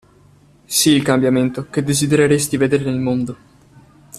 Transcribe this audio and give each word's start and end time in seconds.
Sii 0.65 0.95
il 0.95 1.03
cambiamento 1.03 1.69
che 1.69 1.83
desidereresti 1.83 2.57
vedere 2.57 2.85
nel 2.85 2.97
mondo. 2.97 3.37